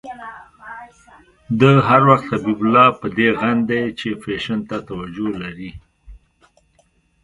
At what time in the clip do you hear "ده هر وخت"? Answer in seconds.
1.59-2.25